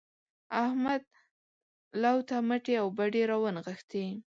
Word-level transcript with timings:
احمد 0.63 1.01
لو 2.03 2.17
ته 2.27 2.35
مټې 2.47 2.75
او 2.81 2.87
بډې 2.97 3.23
راونغښتې. 3.29 4.05